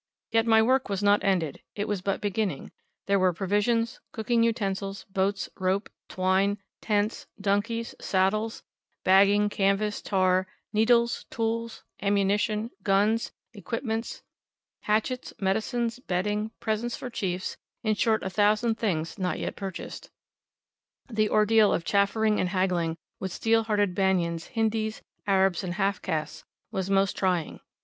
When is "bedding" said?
15.99-16.49